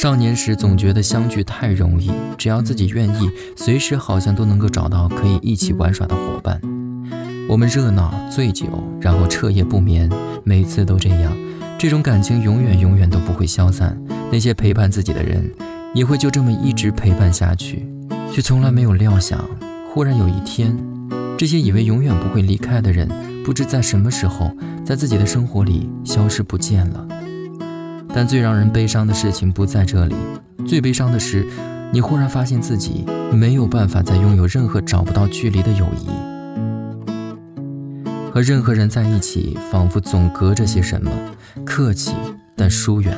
[0.00, 6.58] 少年时总觉得相聚太容易，只要自己愿意，随时好像都能够找到可以一起玩耍的伙伴。
[7.46, 8.66] 我们热闹、醉酒，
[8.98, 10.08] 然后彻夜不眠，
[10.42, 11.36] 每次都这样。
[11.78, 13.94] 这种感情永远、永远都不会消散。
[14.32, 15.52] 那些陪伴自己的人，
[15.94, 17.86] 也会就这么一直陪伴下去，
[18.32, 19.44] 却从来没有料想，
[19.92, 20.74] 忽然有一天，
[21.36, 23.06] 这些以为永远不会离开的人，
[23.44, 24.50] 不知在什么时候，
[24.82, 27.06] 在自己的生活里消失不见了。
[28.12, 30.14] 但最让人悲伤的事情不在这里，
[30.66, 31.46] 最悲伤的是，
[31.92, 36.08] 你忽然发现自己没有办法再拥有任何找不到距离的友谊，
[38.32, 41.10] 和任何人在一起，仿佛总隔着些什么，
[41.64, 42.12] 客气
[42.56, 43.16] 但疏远。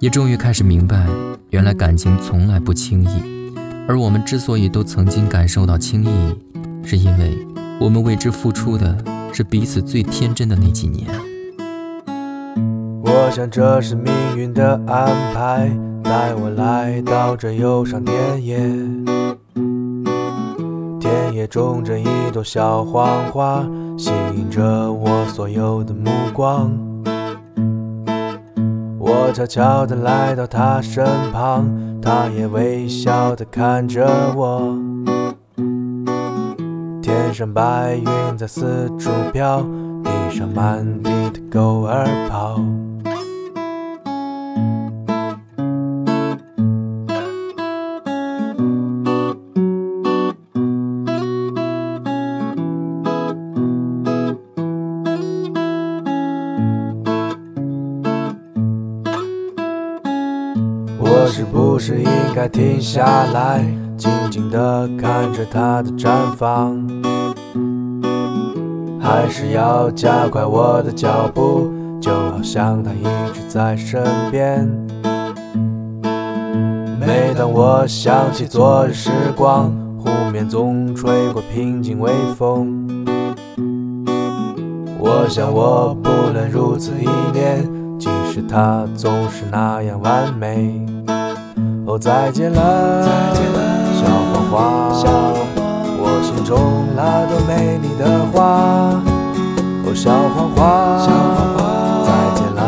[0.00, 1.06] 也终于开始明白，
[1.50, 3.52] 原来感情从来不轻易，
[3.86, 7.36] 而我们之所以都曾经感受到轻易，是因为
[7.78, 8.96] 我们为之付出的
[9.32, 11.06] 是彼此最天真的那几年。
[13.22, 15.70] 我想这是命运的安排，
[16.02, 18.56] 带我来到这忧伤田野。
[20.98, 23.62] 田野种着一朵小黄花，
[23.98, 26.72] 吸引着我所有的目光。
[28.98, 31.68] 我悄悄地来到他身旁，
[32.00, 34.76] 他也微笑地看着我。
[37.02, 39.60] 天上白云在四处飘，
[40.02, 42.58] 地上满地的狗儿跑。
[61.00, 63.64] 我是不是应该停下来，
[63.96, 66.78] 静静地看着它的绽放？
[69.00, 74.68] 还是要加快我的脚步，就好像它一直在身边？
[77.00, 82.86] 每当我想起昨日时光，湖面总吹过平静微风。
[84.98, 87.66] 我想我不能如此依恋，
[88.32, 90.86] 是它总是那样完美。
[91.84, 94.56] 哦，再见了，小黄花，
[95.98, 98.38] 我心中那朵美丽的花。
[99.84, 100.62] 哦，小黄花，
[102.06, 102.08] 再
[102.38, 102.60] 见了，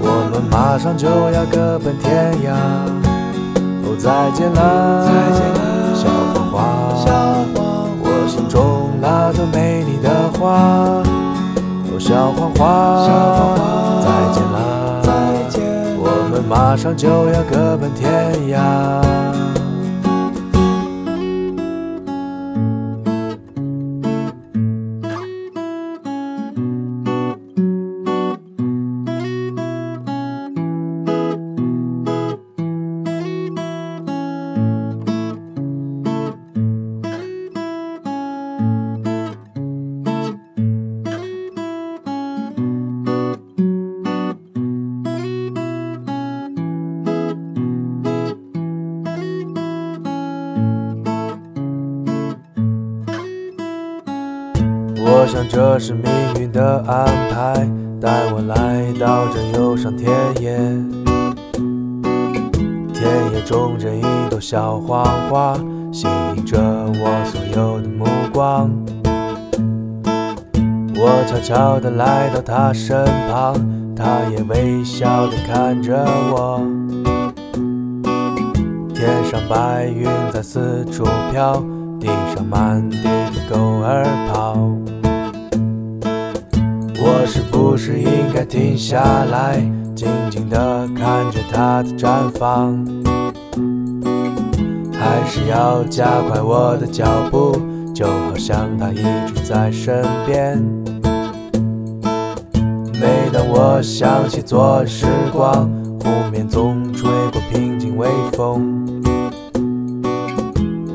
[0.00, 2.54] 我们马上就要各奔天涯。
[3.82, 5.60] 哦，再见了，再见了，
[16.70, 19.39] 马上就要各奔天涯。
[55.30, 56.10] 我想这是命
[56.40, 57.54] 运的安排，
[58.00, 60.10] 带我来到这忧伤田
[60.42, 60.58] 野。
[62.92, 65.54] 田野中着一朵小黄花，
[65.92, 68.72] 吸引着我所有的目光。
[70.96, 73.54] 我悄悄地来到她身旁，
[73.94, 76.60] 她也微笑地看着我。
[78.92, 81.62] 天上白云在四处飘，
[82.00, 84.56] 地上满地的狗儿跑。
[87.32, 89.62] 是不是应该停下来，
[89.94, 92.84] 静静地看着它的绽放？
[94.92, 97.56] 还是要加快我的脚步，
[97.94, 100.60] 就好像它一直在身边？
[103.00, 105.70] 每当我想起昨日时光，
[106.02, 108.84] 湖面总吹过平静微风。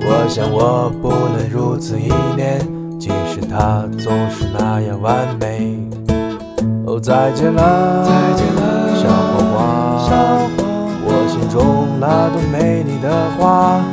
[0.01, 2.59] 我想我不能如此依恋，
[2.99, 5.79] 即使它总是那样完美。
[6.95, 10.15] 哦，再见了，再见了，小黄花，小
[10.55, 10.63] 黄
[11.03, 13.83] 我心中那朵美丽的花。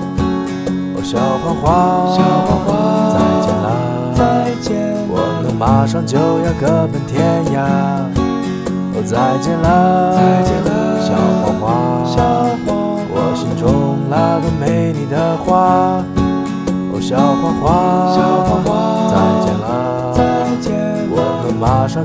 [0.94, 1.66] 哦，小黄花，
[2.14, 2.70] 小黄花，
[3.10, 3.66] 再见了，
[4.14, 4.22] 再
[4.62, 7.66] 见，我们马上就要各奔天涯。
[8.94, 11.10] 哦，再见了，再见了，小
[11.42, 11.66] 黄花，
[12.06, 12.22] 小
[12.62, 15.98] 黄我心中那朵美丽的花。
[16.94, 18.11] 哦，小黄花，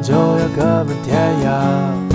[0.02, 2.07] 就要各奔天涯。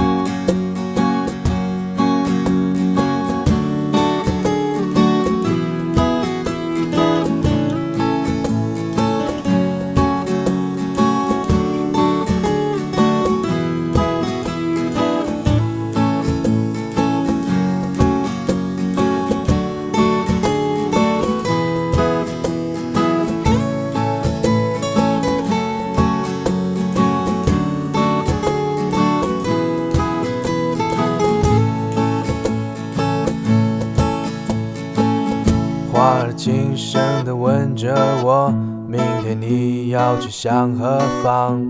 [36.93, 38.53] 声地问着我，
[38.87, 41.65] 明天你要去向何方？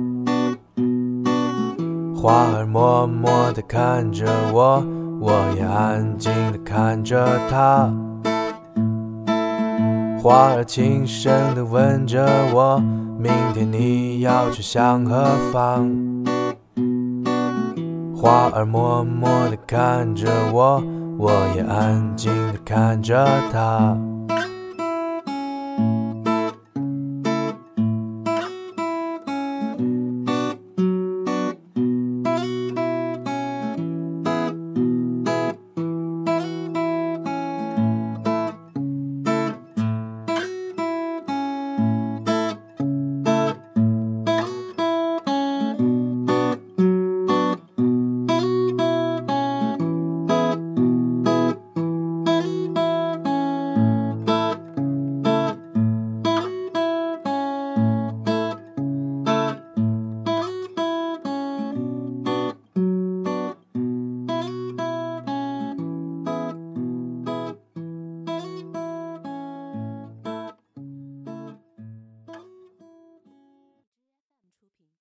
[2.12, 4.84] 花儿默默地看着我，
[5.20, 7.88] 我也安静地看着它。
[10.20, 12.82] 花儿轻声地问着我，
[13.16, 15.88] 明天你要去向何方？
[18.12, 20.82] 花儿默默地看着我，
[21.16, 23.96] 我也安静地看着它。